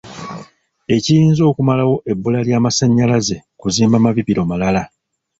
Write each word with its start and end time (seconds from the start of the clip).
Ekiyinza 0.95 1.43
okumalawo 1.51 1.95
ebbula 2.11 2.39
ly'amasanyalaze 2.47 3.37
kuzimba 3.59 3.97
mabibiro 4.05 4.41
malala. 4.49 4.83